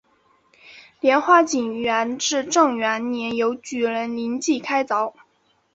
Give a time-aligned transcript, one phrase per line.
[0.99, 5.13] 莲花井于元至正元年由举人林济开凿。